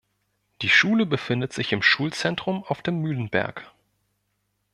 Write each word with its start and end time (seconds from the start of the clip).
Die 0.63 0.69
Schule 0.69 1.05
befindet 1.05 1.53
sich 1.53 1.73
im 1.73 1.83
Schulzentrum 1.83 2.63
auf 2.63 2.81
dem 2.81 3.01
Mühlenberg. 3.01 3.71